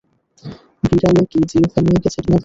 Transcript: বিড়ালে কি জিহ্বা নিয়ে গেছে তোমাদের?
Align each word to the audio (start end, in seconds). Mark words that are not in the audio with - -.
বিড়ালে 0.83 1.23
কি 1.31 1.39
জিহ্বা 1.51 1.79
নিয়ে 1.85 1.99
গেছে 2.03 2.19
তোমাদের? 2.21 2.39